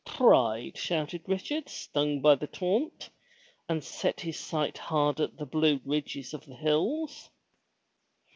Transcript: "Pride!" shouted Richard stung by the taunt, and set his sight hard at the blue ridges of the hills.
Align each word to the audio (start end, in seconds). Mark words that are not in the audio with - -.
"Pride!" 0.03 0.79
shouted 0.79 1.21
Richard 1.27 1.69
stung 1.69 2.21
by 2.21 2.33
the 2.33 2.47
taunt, 2.47 3.11
and 3.69 3.83
set 3.83 4.19
his 4.21 4.39
sight 4.39 4.79
hard 4.79 5.19
at 5.21 5.37
the 5.37 5.45
blue 5.45 5.79
ridges 5.85 6.33
of 6.33 6.43
the 6.47 6.55
hills. 6.55 7.29